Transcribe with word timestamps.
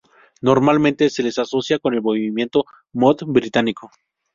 Normalmente 0.41 1.11
se 1.11 1.21
les 1.21 1.37
asocia 1.37 1.77
con 1.77 1.93
el 1.93 2.01
movimiento 2.01 2.65
Mod 2.93 3.17
británico. 3.27 3.91